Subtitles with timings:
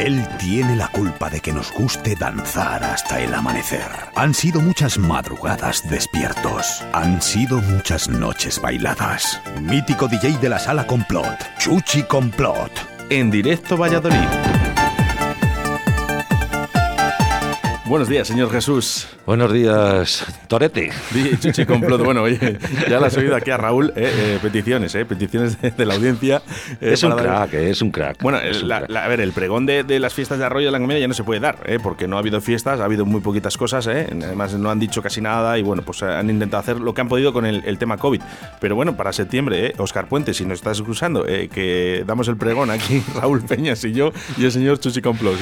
[0.00, 3.84] Él tiene la culpa de que nos guste danzar hasta el amanecer.
[4.14, 6.82] Han sido muchas madrugadas despiertos.
[6.94, 9.38] Han sido muchas noches bailadas.
[9.60, 12.72] Mítico DJ de la sala Complot, Chuchi Complot.
[13.10, 14.16] En directo Valladolid.
[17.84, 19.06] Buenos días, señor Jesús.
[19.26, 20.90] Buenos días, Torete.
[21.40, 22.02] Chuchi Complot.
[22.02, 22.58] Bueno, oye,
[22.88, 23.92] ya lo has oído aquí a Raúl.
[23.94, 26.42] Eh, eh, peticiones, eh, peticiones de, la audiencia.
[26.80, 28.22] Eh, es un crack, es un crack.
[28.22, 31.14] Bueno, a ver, el pregón de, las fiestas de Arroyo de la Comedia ya no
[31.14, 33.86] se puede dar, porque no ha habido fiestas, ha habido muy poquitas cosas.
[33.86, 37.08] Además, no han dicho casi nada y bueno, pues han intentado hacer lo que han
[37.08, 38.20] podido con el, tema COVID.
[38.60, 43.02] Pero bueno, para septiembre, Oscar Puente, si nos estás escuchando, que damos el pregón aquí,
[43.14, 45.36] Raúl Peñas y yo, y el señor Chuchi Complot.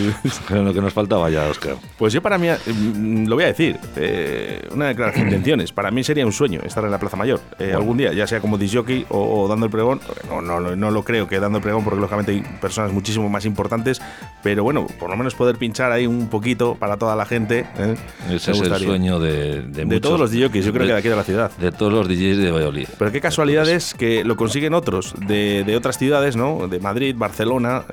[0.50, 1.77] lo que nos faltaba ya, Oscar.
[1.97, 5.73] Pues yo para Mm, lo voy a decir, eh, una declaración de intenciones.
[5.73, 8.41] Para mí sería un sueño estar en la Plaza Mayor eh, algún día, ya sea
[8.41, 10.01] como disjockey o, o, dando el pregón.
[10.29, 13.45] No, no, no, lo creo que dando el pregón, porque lógicamente hay personas muchísimo más
[13.45, 14.01] importantes,
[14.42, 17.66] pero bueno, por lo menos poder pinchar ahí un poquito para toda la gente.
[17.79, 17.97] ¿eh?
[18.30, 21.17] Ese es el sueño de, de, todos los DJs, yo creo que de aquí de
[21.17, 21.50] la ciudad.
[21.59, 22.89] De todos los DJs de Valladolid.
[22.98, 26.69] Pero qué casualidad es que lo consiguen otros de, de otras ciudades, ¿no?
[26.69, 27.84] De Madrid, Barcelona,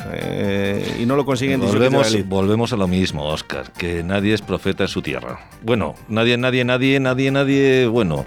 [0.99, 4.87] y no lo consiguen volvemos, volvemos a lo mismo, Oscar, que nadie es profeta en
[4.87, 5.39] su tierra.
[5.61, 8.25] Bueno, nadie, nadie, nadie, nadie, nadie, bueno,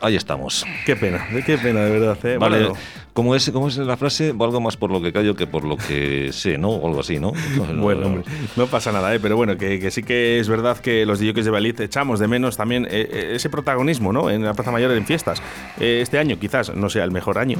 [0.00, 0.64] ahí estamos.
[0.86, 2.18] Qué pena, qué pena, de verdad.
[2.24, 2.36] ¿eh?
[2.38, 2.72] Vale.
[3.14, 4.32] ¿Cómo es, ¿Cómo es la frase?
[4.32, 6.70] Valgo más por lo que callo que por lo que sé, ¿no?
[6.70, 7.32] O algo así, ¿no?
[7.76, 8.24] bueno, hombre,
[8.56, 9.20] no pasa nada, ¿eh?
[9.20, 12.56] pero bueno, que, sí que es verdad que los DJs de Valid echamos de menos
[12.56, 14.30] también eh, eh, ese protagonismo, ¿no?
[14.30, 15.40] En la Plaza Mayor en fiestas.
[15.78, 17.58] Eh, este año quizás no sea el mejor año,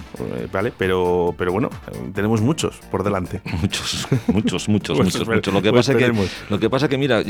[0.53, 0.73] ¿vale?
[0.77, 1.71] Pero, pero bueno,
[2.13, 3.41] tenemos muchos por delante.
[3.63, 5.55] Muchos, muchos, muchos, pues muchos, muchos.
[5.55, 6.13] Lo que, pues pasa que,
[6.51, 7.23] lo que pasa que, mira,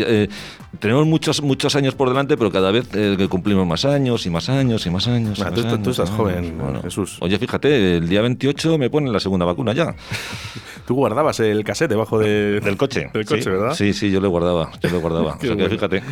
[0.81, 2.89] tenemos muchos, muchos años por delante, pero cada vez
[3.29, 5.41] cumplimos más años y más años y más años.
[5.41, 7.19] Ah, tú, estás joven, Jesús.
[7.21, 9.95] Oye, fíjate, el día 28 me ponen la segunda vacuna ya.
[10.87, 13.11] Tú guardabas el cassette debajo del coche.
[13.15, 13.75] Del coche, sí, ¿verdad?
[13.75, 14.71] Sí, sí, yo lo guardaba.
[14.83, 15.35] Yo lo guardaba.
[15.41, 16.03] o sea que fíjate.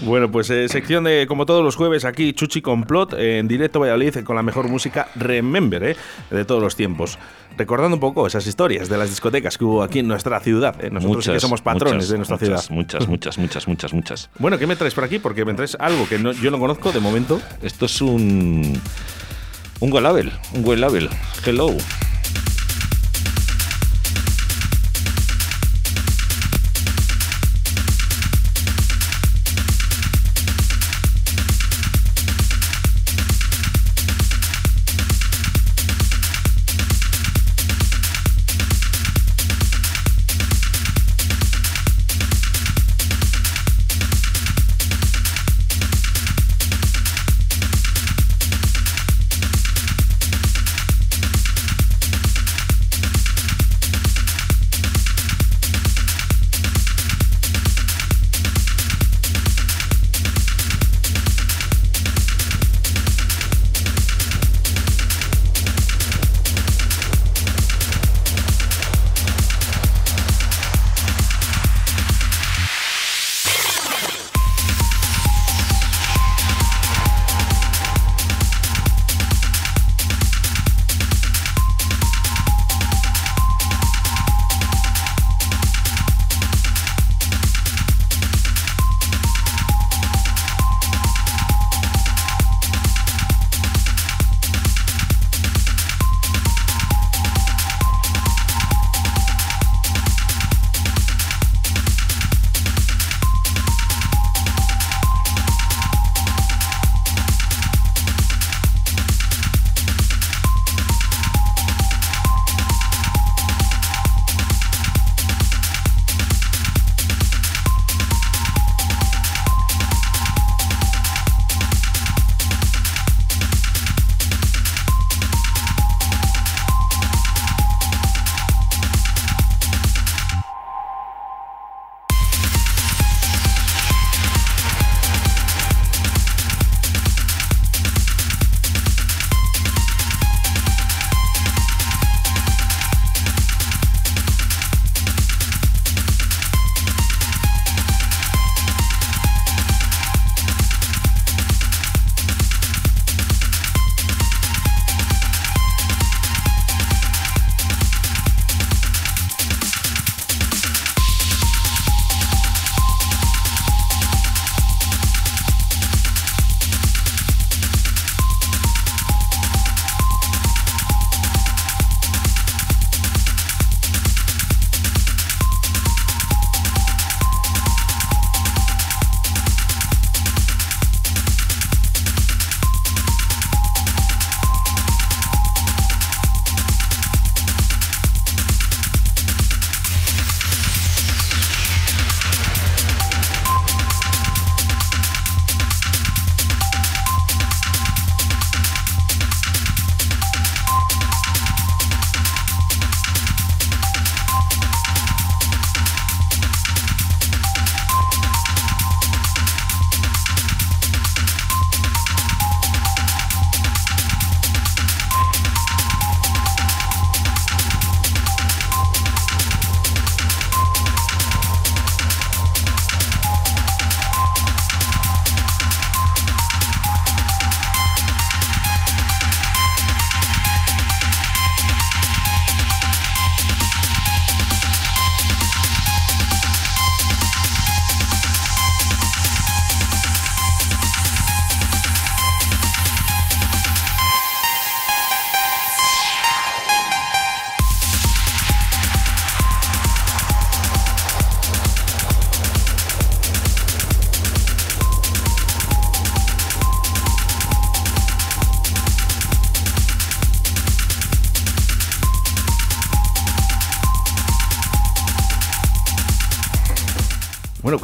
[0.00, 4.24] Bueno, pues eh, sección de, como todos los jueves, aquí Chuchi Complot, en directo Valladolid,
[4.24, 5.96] con la mejor música Remember, ¿eh?
[6.30, 7.18] de todos los tiempos.
[7.58, 10.82] Recordando un poco esas historias de las discotecas que hubo aquí en nuestra ciudad.
[10.82, 10.90] ¿eh?
[10.90, 12.64] Nosotros que somos patrones de nuestra ciudad.
[12.70, 14.30] Muchas, muchas, muchas, muchas, muchas.
[14.38, 15.18] Bueno, ¿qué me traes por aquí?
[15.18, 17.40] Porque me traes algo que yo no conozco de momento.
[17.60, 18.80] Esto es un
[19.82, 21.08] un label, un label.
[21.44, 21.76] Hello.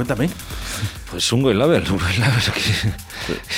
[0.08, 0.30] Cuéntame.
[1.10, 1.84] Pues un White Label.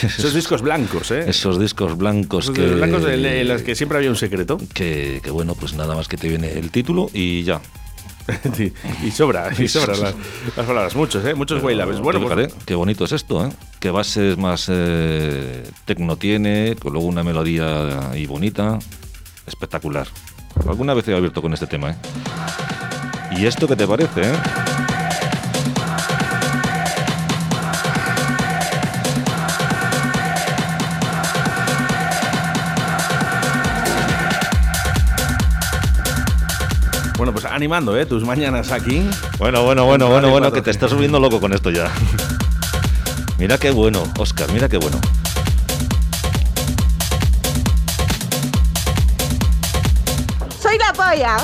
[0.02, 1.24] Esos discos blancos, ¿eh?
[1.28, 2.66] Esos discos blancos Esos que...
[2.66, 4.58] blancos en los que siempre había un secreto.
[4.74, 7.60] Que, que, bueno, pues nada más que te viene el título y ya.
[9.04, 10.14] y sobra, y sobra las,
[10.56, 10.94] las palabras.
[10.94, 11.34] Muchos, ¿eh?
[11.34, 12.00] Muchos Labels.
[12.00, 12.52] Bueno, pues...
[12.64, 13.50] Qué bonito es esto, ¿eh?
[13.78, 18.78] Qué bases más eh, tecno tiene, con luego una melodía y bonita.
[19.46, 20.08] Espectacular.
[20.68, 21.96] Alguna vez he abierto con este tema, ¿eh?
[23.36, 24.69] ¿Y esto qué te parece, eh?
[37.30, 38.06] Bueno, pues animando, ¿eh?
[38.06, 39.08] Tus mañanas aquí.
[39.38, 41.88] Bueno, bueno, bueno, bueno, bueno, que te estás subiendo loco con esto ya.
[43.38, 45.00] mira qué bueno, Oscar, mira qué bueno.
[50.60, 51.36] Soy la polla.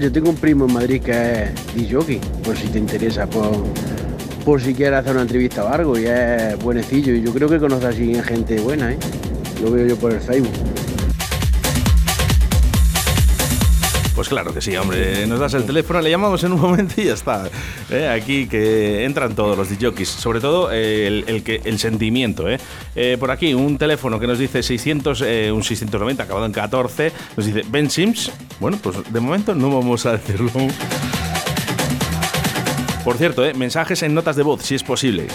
[0.00, 3.52] Yo tengo un primo en Madrid que es DJ, por si te interesa, por,
[4.44, 7.60] por si quieres hacer una entrevista o algo, y es buenecillo, y yo creo que
[7.60, 8.98] conoce así gente buena, ¿eh?
[9.62, 10.50] Lo veo yo por el Facebook.
[14.14, 15.26] Pues claro que sí, hombre.
[15.26, 17.50] Nos das el teléfono, le llamamos en un momento y ya está.
[17.90, 18.06] ¿Eh?
[18.08, 22.48] Aquí que entran todos los DJs, sobre todo eh, el, el, sentimiento.
[22.48, 22.58] ¿eh?
[22.94, 23.16] ¿eh?
[23.18, 27.46] por aquí, un teléfono que nos dice 600, eh, un 690 acabado en 14, nos
[27.46, 28.30] dice Ben Sims.
[28.60, 30.52] Bueno, pues de momento no vamos a decirlo.
[33.04, 35.26] Por cierto, mensajes en notas de voz, si es posible.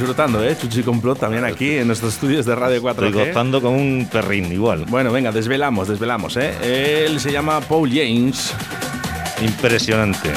[0.00, 0.56] Disfrutando, ¿eh?
[0.58, 3.06] Chuchi Complot también aquí en nuestros estudios de Radio 4G.
[3.06, 4.86] Estoy gozando con un perrín igual.
[4.88, 7.04] Bueno, venga, desvelamos, desvelamos, ¿eh?
[7.04, 8.54] Él se llama Paul James.
[9.42, 10.30] Impresionante.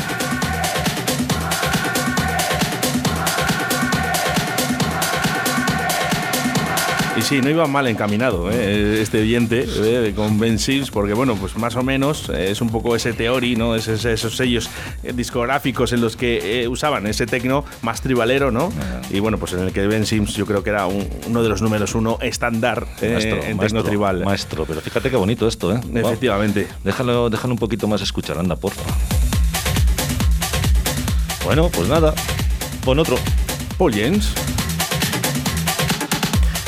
[7.23, 9.01] Sí, no iba mal encaminado ¿eh?
[9.01, 10.13] este oyente ¿eh?
[10.15, 13.55] con Ben Sims, porque bueno, pues más o menos eh, es un poco ese teori,
[13.55, 13.75] ¿no?
[13.75, 14.69] Es, es, esos sellos
[15.13, 18.71] discográficos en los que usaban ese tecno más tribalero, ¿no?
[19.09, 21.49] Y bueno, pues en el que Ben Sims yo creo que era un, uno de
[21.49, 24.25] los números uno estándar maestro, en maestro, tecno tribal.
[24.25, 25.79] Maestro, pero fíjate qué bonito esto, ¿eh?
[25.93, 26.63] Efectivamente.
[26.63, 26.77] Wow.
[26.83, 28.83] Déjalo, déjalo un poquito más escuchar, anda, porfa.
[31.45, 32.13] Bueno, pues nada,
[32.83, 33.17] pon otro.
[33.77, 34.33] Paul James.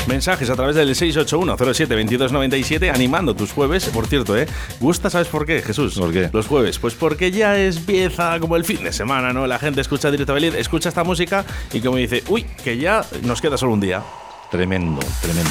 [0.06, 3.86] Mensajes a través del 681-07-2297 animando tus jueves.
[3.86, 4.46] Por cierto, ¿eh?
[4.80, 5.10] ¿Gusta?
[5.10, 5.98] ¿Sabes por qué, Jesús?
[5.98, 6.30] ¿Por qué?
[6.32, 6.78] Los jueves.
[6.78, 9.46] Pues porque ya empieza como el fin de semana, ¿no?
[9.46, 13.40] La gente escucha Directo Belid, escucha esta música y como dice, uy, que ya nos
[13.40, 14.02] queda solo un día.
[14.50, 15.50] Tremendo, tremendo.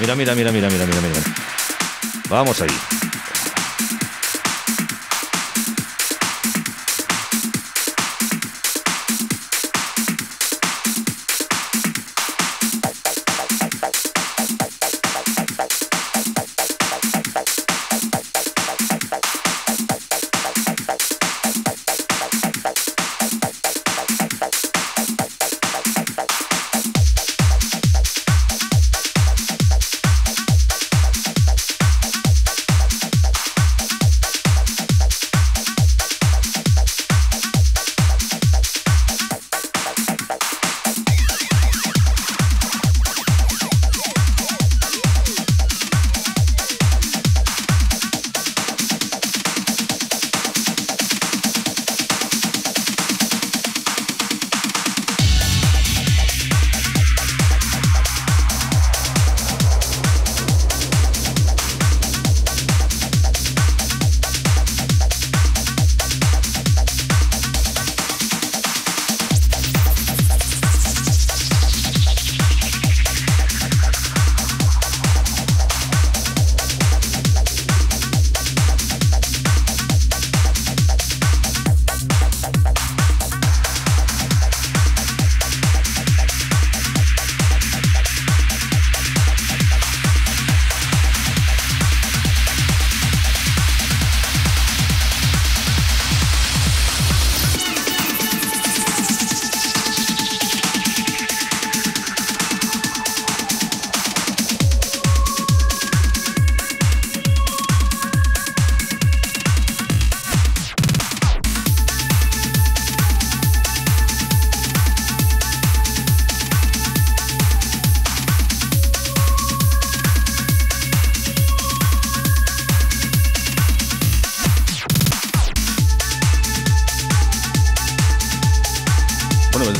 [0.00, 1.20] Mira, mira, mira, mira, mira, mira, mira.
[2.30, 2.95] Vamos ahí.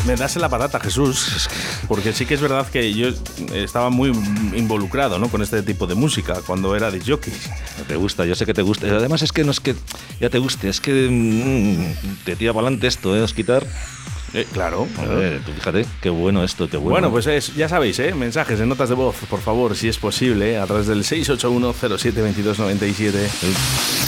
[0.07, 1.49] Me das en la patata, Jesús.
[1.89, 3.09] Porque sí que es verdad que yo
[3.53, 4.11] estaba muy
[4.55, 5.29] involucrado ¿no?
[5.29, 7.33] con este tipo de música cuando era de jockey.
[7.89, 8.87] Te gusta, yo sé que te gusta.
[8.87, 9.75] Además es que no es que
[10.21, 13.23] ya te guste, es que mm, te tira para adelante esto, ¿eh?
[13.23, 13.67] Osquitar.
[14.33, 14.87] Eh, claro.
[15.45, 16.91] tú fíjate, qué bueno esto, qué bueno.
[16.91, 18.15] Bueno, pues es, ya sabéis, ¿eh?
[18.15, 22.21] mensajes en notas de voz, por favor, si es posible, a través del 681 07
[22.21, 23.31] 2297.
[23.43, 24.06] No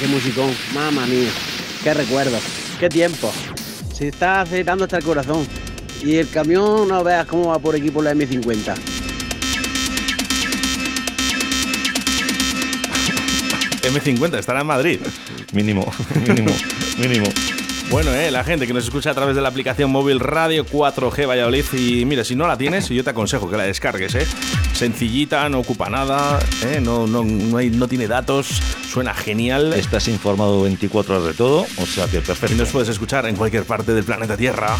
[0.00, 1.28] qué musicón, mamá mía,
[1.84, 2.38] qué recuerdo,
[2.78, 3.30] qué tiempo.
[3.92, 5.46] Se está acelerando hasta el corazón.
[6.02, 8.74] Y el camión, no veas cómo va por aquí por la M50.
[13.82, 15.00] M50 estará en Madrid.
[15.52, 15.92] Mínimo,
[16.26, 16.52] mínimo,
[16.98, 17.26] mínimo.
[17.90, 21.28] Bueno, eh, la gente que nos escucha a través de la aplicación móvil Radio 4G
[21.28, 21.64] Valladolid.
[21.74, 24.26] Y mira, si no la tienes, yo te aconsejo que la descargues, ¿eh?
[24.80, 26.80] Sencillita, no ocupa nada, ¿eh?
[26.80, 29.74] no, no, no, hay, no tiene datos, suena genial.
[29.74, 32.54] Estás informado 24 horas de todo, o sea que perfecto.
[32.54, 34.74] Y nos puedes escuchar en cualquier parte del planeta Tierra.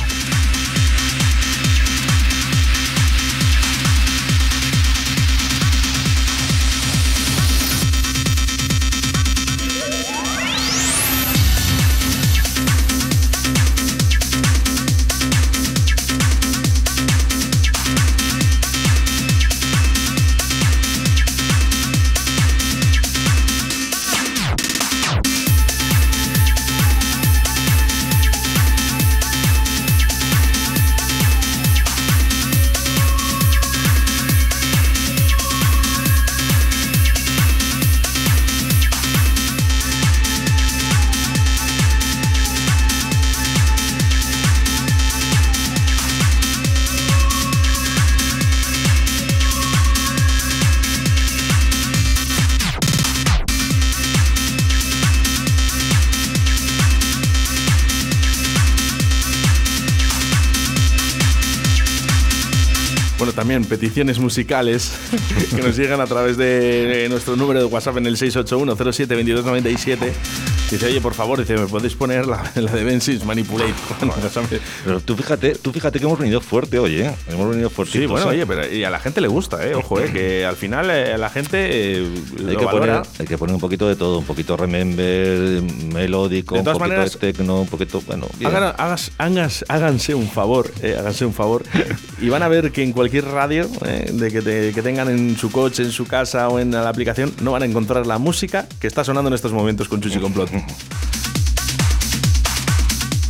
[63.50, 64.92] También peticiones musicales
[65.56, 70.49] que nos llegan a través de nuestro número de WhatsApp en el 681 07 2297
[70.70, 73.74] Dice, oye, por favor, dice, ¿me podéis poner la, de Bensis Manipulate?
[74.84, 77.10] pero tú fíjate, tú fíjate que hemos venido fuerte hoy, ¿eh?
[77.28, 77.98] Hemos venido fuerte.
[77.98, 79.74] Sí, bueno, oye, pero y a la gente le gusta, ¿eh?
[79.74, 80.12] Ojo, ¿eh?
[80.12, 81.58] Que al final eh, a la gente
[81.98, 82.08] eh,
[82.48, 85.60] hay, que poner, hay que poner un poquito de todo, un poquito remember,
[85.92, 88.28] melódico, un poquito de techno, un poquito, bueno.
[89.18, 91.64] háganse un favor, háganse un favor
[92.20, 93.68] y van a ver que en cualquier radio
[94.12, 97.50] de que, que tengan en su coche, en su casa o en la aplicación, no
[97.50, 100.59] van a encontrar la música que está sonando en estos momentos con Chuchi Complot.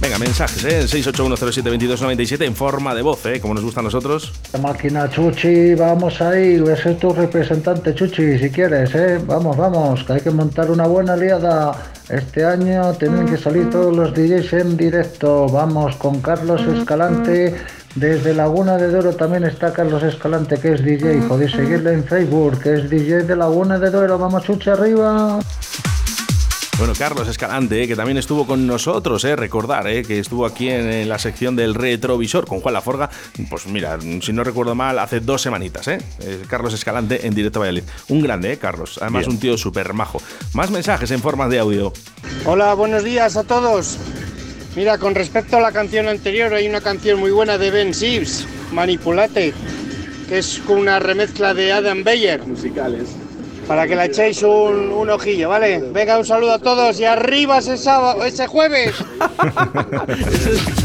[0.00, 0.82] Venga, mensajes, ¿eh?
[0.84, 3.38] 681072297 en forma de voz, ¿eh?
[3.38, 4.32] Como nos gusta a nosotros.
[4.54, 9.20] La máquina Chuchi, vamos ahí, ese es tu representante Chuchi, si quieres, ¿eh?
[9.26, 11.72] Vamos, vamos, que hay que montar una buena aliada.
[12.08, 15.46] Este año tienen que salir todos los DJs en directo.
[15.48, 17.54] Vamos con Carlos Escalante.
[17.94, 21.28] Desde Laguna de Duero también está Carlos Escalante, que es DJ.
[21.28, 24.18] Podéis seguirle en Facebook, que es DJ de Laguna de Duero.
[24.18, 25.40] Vamos, Chuchi, arriba.
[26.80, 30.70] Bueno, Carlos Escalante, eh, que también estuvo con nosotros, eh, recordar eh, que estuvo aquí
[30.70, 33.10] en, la sección del retrovisor con Juan Laforga.
[33.50, 35.98] Pues mira, si no recuerdo mal, hace dos semanitas, ¿eh?
[36.48, 37.84] Carlos Escalante en directo a Valladolid.
[38.08, 38.98] Un grande, ¿eh, Carlos?
[39.02, 40.22] Además, un tío súper majo.
[40.54, 41.92] Más mensajes en forma de audio.
[42.46, 43.98] Hola, buenos días a todos.
[44.74, 48.46] Mira, con respecto a la canción anterior, hay una canción muy buena de Ben Sives,
[48.72, 49.52] Manipulate,
[50.30, 52.42] que es una remezcla de Adam Beyer.
[52.46, 53.10] Musicales
[53.66, 55.78] para que le echéis un, un, ojillo, ¿vale?
[55.92, 58.94] Venga, un saludo a todos y arriba ese sábado, ese jueves.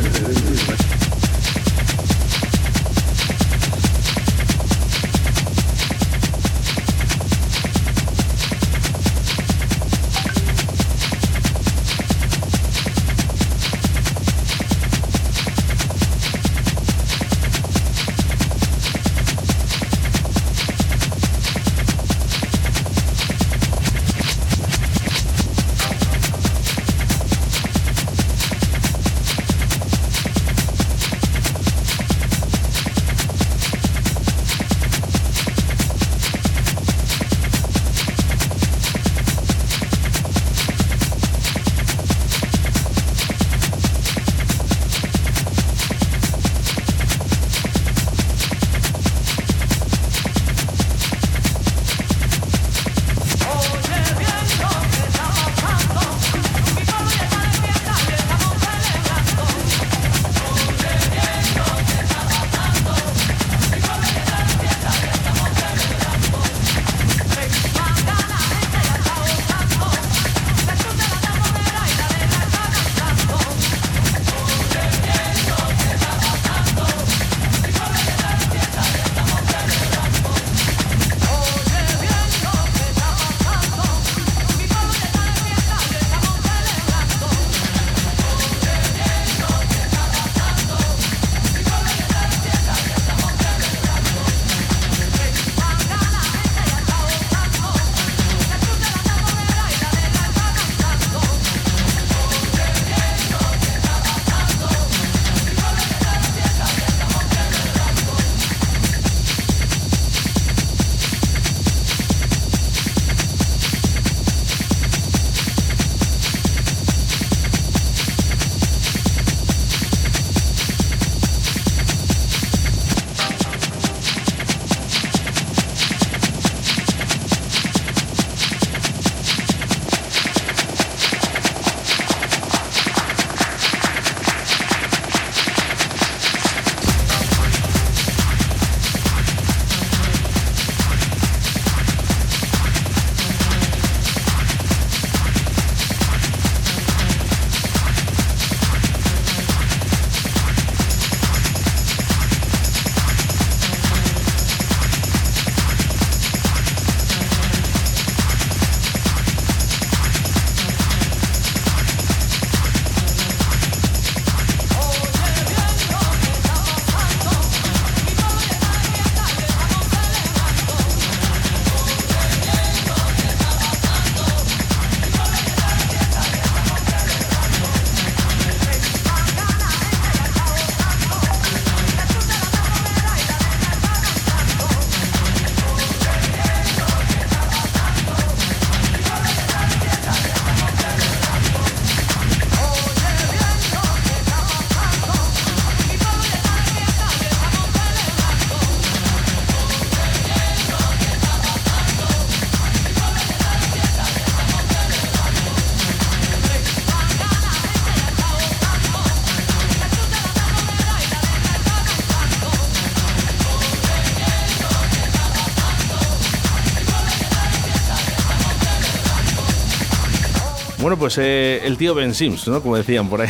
[220.96, 222.62] Bueno, pues eh, el tío Ben Sims, ¿no?
[222.62, 223.30] Como decían por ahí.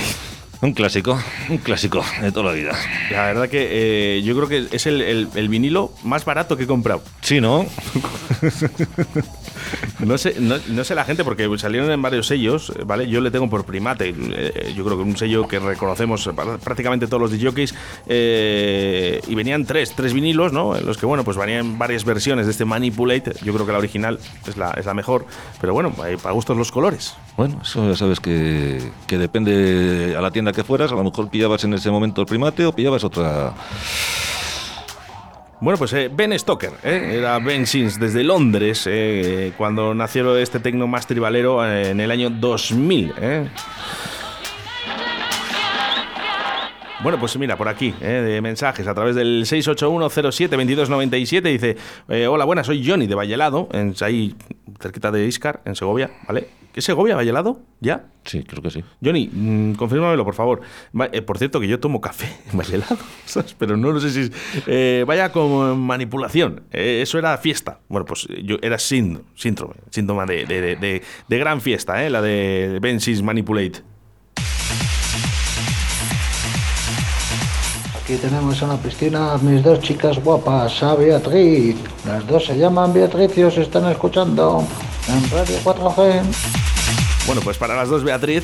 [0.61, 2.73] Un clásico, un clásico de toda la vida.
[3.09, 6.65] La verdad que eh, yo creo que es el, el- el vinilo más barato que
[6.65, 7.01] he comprado.
[7.21, 7.65] Sí, ¿no?
[9.99, 13.07] No sé, no, no sé la gente porque salieron en varios sellos, ¿vale?
[13.07, 14.13] Yo le tengo por primate.
[14.15, 16.29] eh, yo creo que un sello que reconocemos
[16.63, 17.73] prácticamente todos los DJs.
[18.07, 20.75] eh, y venían tres, tres vinilos, ¿no?
[20.75, 23.33] En los que, bueno, pues venían varias versiones de este Manipulate.
[23.43, 25.25] Yo creo que la original es la, es la mejor.
[25.61, 27.15] Pero bueno, para gustos los colores.
[27.37, 30.91] Bueno, eso ya sabes que, que depende a la tienda que fueras.
[30.91, 33.53] A lo mejor pillabas en ese momento el primate o pillabas otra.
[35.65, 37.15] Bueno, pues eh, Ben Stoker, ¿eh?
[37.17, 42.11] era Ben Sims desde Londres, eh, cuando nació este tecno más tribalero eh, en el
[42.11, 43.13] año 2000.
[47.03, 48.05] Bueno, pues mira, por aquí, ¿eh?
[48.07, 51.75] de mensajes a través del 681072297 dice,
[52.09, 54.33] eh, hola, buenas, soy Johnny de Vallelado, en, ahí
[54.79, 56.47] cerquita de Iscar, en Segovia, ¿vale?
[56.73, 57.59] ¿Qué es Segovia, Vallelado?
[57.79, 58.05] ¿Ya?
[58.23, 58.83] Sí, creo que sí.
[59.03, 60.61] Johnny, mm, confírmamelo, por favor.
[60.99, 62.57] Va- eh, por cierto, que yo tomo café en
[63.25, 63.53] ¿sabes?
[63.57, 64.31] pero no, lo sé si es...
[64.67, 66.63] eh, vaya con manipulación.
[66.71, 67.79] Eh, eso era fiesta.
[67.87, 72.09] Bueno, pues yo era sínd- síndrome, síntoma de, de- de- de- de gran fiesta, ¿eh?
[72.09, 73.83] la de Bensis Manipulate.
[78.05, 81.75] Aquí tenemos en la piscina mis dos chicas guapas, a Beatriz.
[82.05, 84.63] Las dos se llaman Beatriz y os están escuchando
[85.07, 86.21] en Radio 4G.
[87.25, 88.43] Bueno, pues para las dos, Beatriz,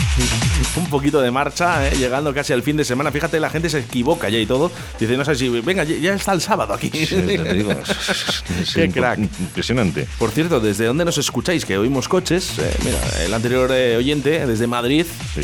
[0.78, 1.96] un poquito de marcha, ¿eh?
[1.98, 3.12] llegando casi al fin de semana.
[3.12, 4.70] Fíjate, la gente se equivoca ya y todo.
[4.98, 6.88] Dice, no sé si, venga, ya está el sábado aquí.
[6.90, 9.18] Sí, te digo, es- es Qué crack.
[9.18, 10.08] Impresionante.
[10.18, 11.66] Por cierto, ¿desde dónde nos escucháis?
[11.66, 12.58] Que oímos coches.
[12.58, 15.04] Eh, mira, el anterior eh, oyente, desde Madrid.
[15.34, 15.42] Sí.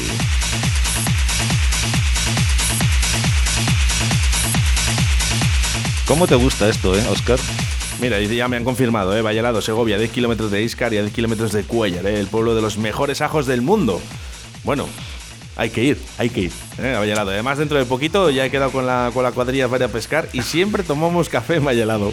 [6.07, 7.38] ¿Cómo te gusta esto, eh, Oscar?
[7.99, 9.23] Mira, ya me han confirmado, ¿eh?
[9.23, 12.21] Vallelado, Segovia, 10 kilómetros de Iscar y a 10 kilómetros de Cuellar, ¿eh?
[12.21, 14.01] el pueblo de los mejores ajos del mundo.
[14.64, 14.87] Bueno,
[15.57, 16.95] hay que ir, hay que ir, ¿eh?
[16.95, 17.31] a Vallelado.
[17.31, 20.29] Además, dentro de poquito ya he quedado con la, con la cuadrilla para a pescar
[20.35, 22.12] y siempre tomamos café en Vallelado.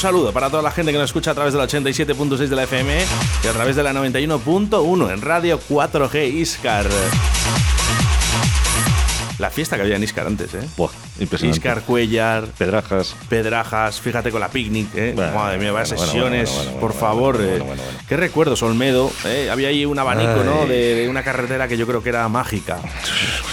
[0.00, 2.56] Un saludo para toda la gente que nos escucha a través de la 87.6 de
[2.56, 3.04] la FM
[3.44, 6.86] y a través de la 91.1 en Radio 4G Iscar.
[9.38, 10.66] La fiesta que había en Iscar antes, ¿eh?
[10.78, 11.58] Buah, impresionante.
[11.58, 13.14] Iscar, Cuellar, Pedrajas.
[13.28, 15.12] Pedrajas, fíjate con la picnic, ¿eh?
[15.14, 17.38] Bueno, Madre mía, vaya bueno, sesiones, bueno, por favor.
[17.38, 17.62] eh.
[18.08, 19.12] Qué recuerdos, Olmedo.
[19.26, 19.50] ¿eh?
[19.50, 20.64] Había ahí un abanico, ¿no?
[20.64, 22.78] De una carretera que yo creo que era mágica.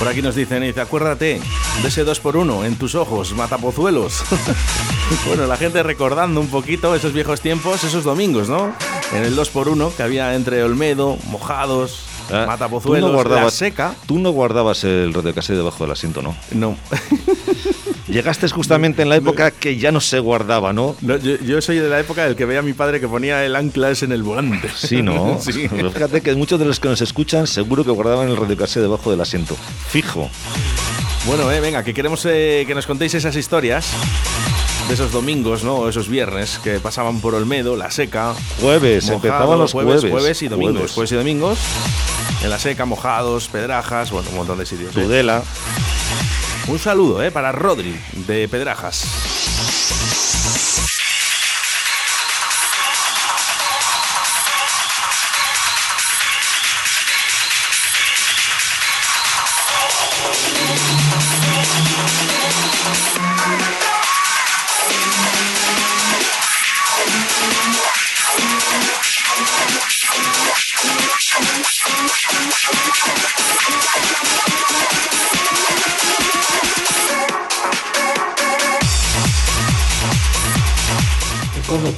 [0.00, 1.42] Por aquí nos dicen, dice, acuérdate
[1.82, 4.22] de ese 2x1 en tus ojos, matapozuelos.
[5.26, 8.74] bueno, la gente recordando un poquito esos viejos tiempos, esos domingos, ¿no?
[9.12, 13.94] En el 2x1 que había entre Olmedo, Mojados, Ah, Matapozuelos, tú no guardabas, La Seca.
[14.06, 16.34] Tú no guardabas el radiocasete debajo del asiento, ¿no?
[16.52, 16.76] No.
[18.08, 20.96] Llegaste justamente en la época que ya no se guardaba, ¿no?
[21.00, 23.44] No, yo, yo soy de la época del que veía a mi padre que ponía
[23.44, 24.68] el ancla ese en el volante.
[24.74, 25.38] Sí, ¿no?
[25.42, 25.68] sí.
[25.68, 29.20] Fíjate que muchos de los que nos escuchan seguro que guardaban el radiocasete debajo del
[29.20, 29.56] asiento.
[29.88, 30.28] Fijo.
[31.26, 33.92] Bueno, eh, venga, que queremos eh, que nos contéis esas historias
[34.88, 35.76] de esos domingos, ¿no?
[35.76, 38.34] O esos viernes que pasaban por Olmedo, La Seca.
[38.60, 40.00] Jueves, empezaban los jueves.
[40.00, 40.74] jueves y domingos.
[40.74, 40.92] Jueves.
[40.92, 41.58] Jueves y domingos.
[42.42, 44.92] En La Seca, Mojados, Pedrajas, bueno, un montón de sitios.
[44.92, 45.42] Tudela.
[46.68, 47.30] Un saludo, ¿eh?
[47.30, 49.04] Para Rodri, de Pedrajas.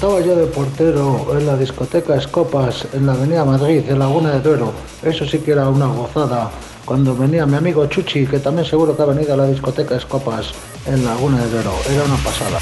[0.03, 4.41] Estaba yo de portero en la discoteca Escopas en la Avenida Madrid, en Laguna de
[4.41, 6.51] Duero, eso sí que era una gozada.
[6.85, 10.55] Cuando venía mi amigo Chuchi, que también seguro que ha venido a la discoteca Escopas
[10.87, 12.59] en Laguna de Duero, era una pasada.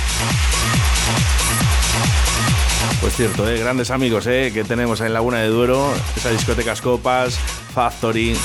[3.00, 3.58] Pues cierto, ¿eh?
[3.58, 4.50] Grandes amigos, ¿eh?
[4.52, 5.94] Que tenemos en Laguna de Duero.
[6.14, 7.38] Esa discoteca Copas,
[7.72, 8.36] Factory.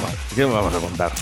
[0.00, 1.12] Bueno, ¿qué me vamos a contar?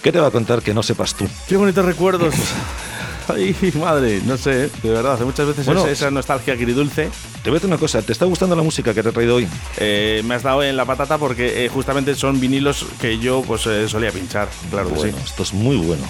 [0.00, 1.26] ¿Qué te va a contar que no sepas tú?
[1.48, 2.36] Qué bonitos recuerdos.
[3.28, 7.10] Ay, madre, no sé, de verdad, hace muchas veces Bueno, esa, esa nostalgia agridulce
[7.42, 9.36] Te voy a decir una cosa, ¿te está gustando la música que te he traído
[9.36, 9.48] hoy?
[9.78, 13.66] eh, me has dado en la patata porque eh, justamente son vinilos que yo pues
[13.66, 15.24] eh, solía pinchar, claro que bueno, sí.
[15.26, 16.04] esto es muy bueno.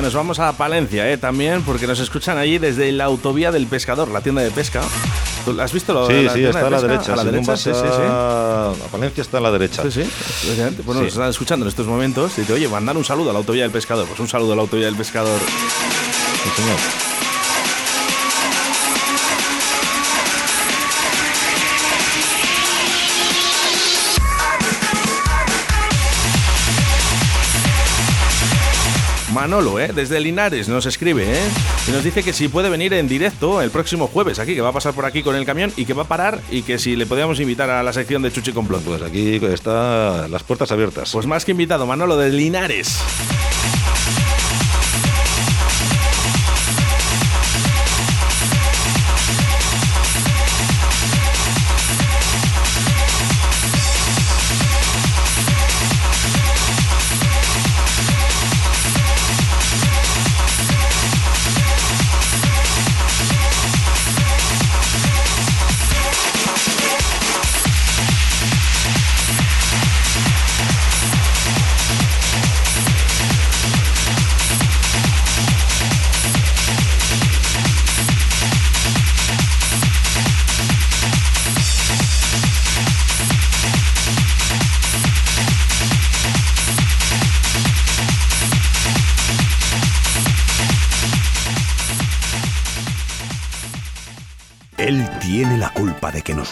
[0.00, 3.66] Venga, nos vamos a Palencia, eh, también, porque nos escuchan allí desde la autovía del
[3.66, 4.80] pescador, la tienda de pesca.
[5.44, 7.12] ¿Tú ¿Has visto lo Sí, la sí, está de a la derecha.
[7.12, 8.88] A la derecha, sí, sí, sí.
[8.90, 9.82] Palencia está a la derecha.
[9.82, 10.10] Sí, sí.
[10.86, 11.04] Bueno, Sí.
[11.04, 12.32] nos están escuchando en estos momentos.
[12.38, 14.06] Y te oye, mandar un saludo a la autovía del pescador.
[14.06, 15.38] Pues un saludo a la autovía del pescador.
[15.38, 17.19] Sí, señor.
[29.50, 29.90] Manolo, ¿eh?
[29.92, 31.48] desde Linares, nos escribe ¿eh?
[31.88, 34.68] y nos dice que si puede venir en directo el próximo jueves aquí, que va
[34.68, 36.94] a pasar por aquí con el camión y que va a parar y que si
[36.94, 38.84] le podíamos invitar a la sección de Chuchi Complot.
[38.84, 41.10] Pues aquí están las puertas abiertas.
[41.10, 43.00] Pues más que invitado, Manolo de Linares.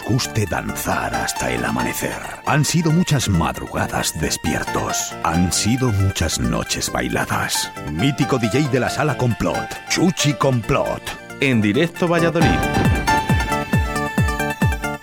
[0.09, 2.19] Guste danzar hasta el amanecer.
[2.47, 5.13] Han sido muchas madrugadas despiertos.
[5.23, 7.71] Han sido muchas noches bailadas.
[7.91, 9.69] Mítico DJ de la sala complot.
[9.89, 11.03] Chuchi Complot.
[11.41, 13.08] En directo Valladolid.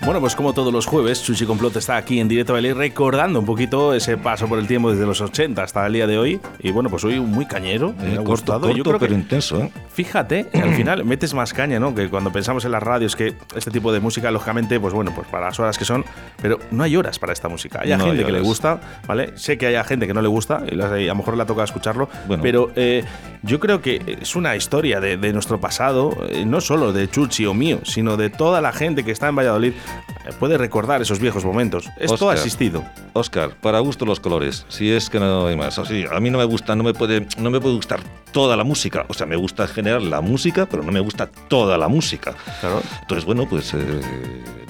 [0.06, 3.44] Bueno, pues como todos los jueves, Chuchi Complot está aquí en directo Valladolid recordando un
[3.44, 6.40] poquito ese paso por el tiempo desde los 80 hasta el día de hoy.
[6.60, 7.92] Y bueno, pues hoy muy cañero.
[7.98, 9.72] me Eh, ha corto, corto, Yo creo pero que intenso, ¿eh?
[9.92, 11.92] Fíjate, al final metes más caña, ¿no?
[11.92, 15.26] Que cuando pensamos en las radios, que este tipo de música, lógicamente, pues bueno, pues
[15.26, 16.04] para las horas que son,
[16.40, 17.80] pero no hay horas para esta música.
[17.82, 19.36] Hay No hay gente que le gusta, ¿vale?
[19.36, 22.08] Sé que hay gente que no le gusta, y a lo mejor le toca escucharlo,
[22.28, 22.44] Bueno.
[22.44, 23.02] pero eh,
[23.42, 27.44] yo creo que es una historia de, de nuestro pasado, eh, no solo de Chuchi
[27.46, 29.95] o mío, sino de toda la gente que está en Valladolid, eh,
[30.38, 31.86] puede recordar esos viejos momentos.
[31.98, 32.36] Esto ha Óscar.
[32.36, 32.84] existido.
[33.12, 34.64] Oscar, para gusto los colores.
[34.68, 35.78] Si es que no hay más.
[35.78, 38.00] O sea, a mí no me gusta, no me puede, no me puede gustar
[38.32, 39.06] toda la música.
[39.08, 42.34] O sea, me gusta en general la música, pero no me gusta toda la música.
[42.60, 42.82] Claro.
[43.02, 44.00] Entonces, bueno, pues eh,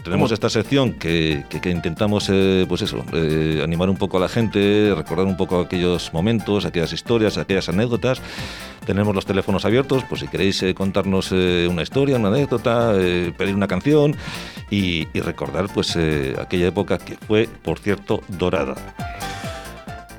[0.04, 0.34] tenemos ¿Cómo?
[0.34, 4.28] esta sección que, que- que intentamos, eh, pues eso, eh, animar un poco a la
[4.28, 8.20] gente, recordar un poco aquellos momentos, aquellas historias, aquellas anécdotas.
[8.86, 13.32] Tenemos los teléfonos abiertos, pues si queréis eh, contarnos eh, una historia, una anécdota, eh,
[13.36, 14.14] pedir una canción
[14.70, 15.98] y, recordar pues
[16.38, 18.76] aquella época que fue, por cierto, dorada.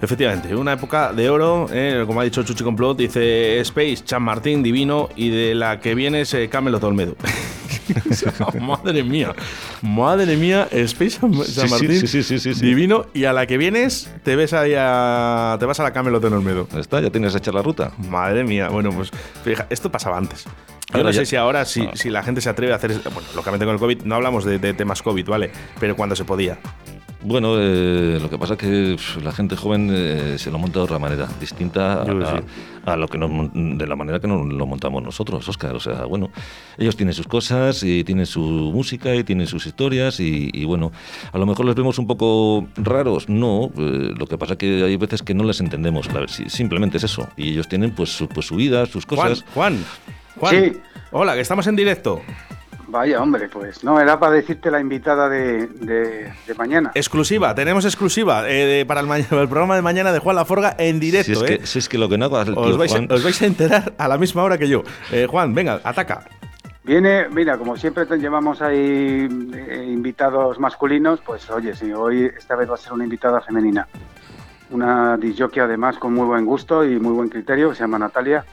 [0.01, 1.67] Efectivamente, una época de oro,
[2.06, 6.21] como ha dicho Chuchi Complot, dice Space, Chan Martín, Divino, y de la que viene
[6.21, 7.15] es eh, Camelo Tolmedo.
[8.62, 9.34] madre mía,
[9.82, 11.32] madre mía, Space San,
[11.69, 12.65] Martín, sí, sí, sí, sí, sí.
[12.65, 16.19] Divino, y a la que vienes te ves ahí a, te vas a la Camelo
[16.19, 16.67] Tolmedo.
[16.73, 17.02] ¿Ya está?
[17.02, 17.91] ¿Ya tienes hecha la ruta?
[18.10, 19.12] Madre mía, bueno, pues
[19.43, 20.45] fija, esto pasaba antes.
[20.93, 21.91] Yo no sé si ahora, si, Ah.
[21.95, 22.93] si la gente se atreve a hacer.
[23.04, 25.52] Bueno, lógicamente con el COVID no hablamos de, de temas COVID, ¿vale?
[25.82, 26.58] Pero cuando se podía.
[27.23, 30.86] Bueno, eh, lo que pasa es que la gente joven eh, se lo monta de
[30.86, 32.41] otra manera, distinta a,
[32.86, 35.75] a- lo que nos mon- de la manera que nos lo montamos nosotros, Oscar.
[35.75, 36.30] O sea, bueno,
[36.77, 40.91] ellos tienen sus cosas y tienen su música y tienen sus historias y, y, bueno,
[41.34, 43.71] a lo mejor les vemos un poco raros, no.
[43.77, 46.97] eh, lo que pasa es que hay veces que no les entendemos, la- si- simplemente
[46.97, 47.27] es eso.
[47.36, 49.45] Y ellos tienen pues su, pues su vida, sus Juan, cosas.
[49.56, 49.84] Juan,
[50.39, 50.53] Juan.
[50.73, 50.80] Sí.
[51.12, 52.21] Hola, que estamos en directo.
[52.89, 56.91] Vaya, hombre, pues no, era para decirte la invitada de, de- de mañana.
[56.95, 60.73] Exclusiva, tenemos exclusiva eh, de- para el, ma- el programa de mañana de Juan Laforga
[60.78, 61.26] en directo.
[61.26, 61.58] si, es eh.
[61.60, 63.45] que, si es que lo que no tío os, vais, a- Juan- os vais a
[63.45, 64.84] enterar a la misma hora que yo.
[65.12, 66.23] Eh, Juan, venga, ataca.
[66.86, 72.56] Viene, mira, como siempre te llevamos ahí eh, invitados masculinos, pues oye, sí, hoy esta
[72.56, 73.86] vez va a ser una invitada femenina.
[74.69, 78.45] Una disjockey además con muy buen gusto y muy buen criterio, que se llama Natalia.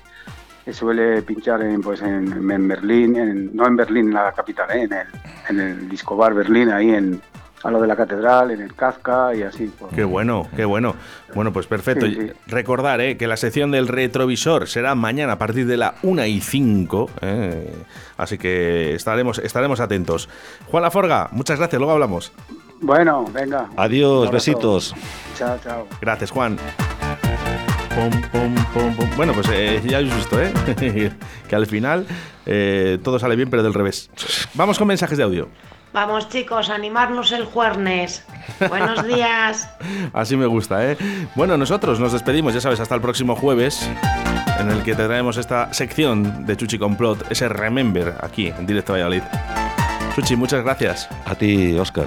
[0.73, 4.83] Suele pinchar en, pues en, en Berlín, en- no en Berlín, en la capital, ¿eh?
[4.85, 5.07] en, el,
[5.51, 7.21] en el Disco Bar Berlín, ahí en,
[7.63, 9.71] a lo de la catedral, en el Kafka y así.
[9.79, 9.93] pues.
[9.95, 10.95] Qué bueno, qué bueno.
[11.35, 12.07] Bueno, pues perfecto.
[12.07, 12.31] Sí, sí.
[12.47, 16.41] Recordar eh, que la sección del retrovisor será mañana a partir de la 1 y
[16.41, 17.11] 5.
[17.23, 17.75] eh,
[18.17, 20.29] así que estaremos, estaremos atentos.
[20.71, 22.33] Juan Laforga, muchas gracias, luego hablamos.
[22.81, 23.69] Bueno, venga.
[23.77, 24.95] Adiós, besitos.
[25.37, 25.87] Chao, chao.
[26.03, 26.59] Gracias, Juan.
[27.95, 29.11] Pum, pum, pum, pum.
[29.17, 30.53] Bueno, pues eh, ya habéis visto, ¿eh?
[31.49, 32.07] que al final
[32.45, 34.11] eh, todo sale bien, pero del revés.
[34.55, 35.49] Vamos con mensajes de audio.
[35.93, 38.25] Vamos chicos, animarnos el jueves.
[38.69, 39.69] Buenos días.
[40.13, 40.97] Así me gusta, ¿eh?
[41.37, 43.89] Bueno, nosotros nos despedimos, ya sabes, hasta el próximo jueves,
[44.59, 48.93] en el que te traemos esta sección de Chuchi Complot, ese Remember, aquí, en Directo
[48.95, 49.23] Valladolid.
[50.17, 51.09] Chuchi, muchas gracias.
[51.27, 52.07] A ti, Oscar.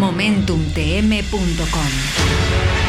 [0.00, 2.85] MomentumTM.com